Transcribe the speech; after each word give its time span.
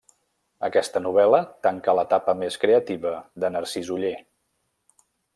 Aquesta 0.67 1.01
novel·la 1.07 1.41
tanca 1.67 1.93
l'etapa 1.99 2.35
més 2.39 2.57
creativa 2.63 3.11
de 3.43 3.51
Narcís 3.57 3.91
Oller. 3.97 4.13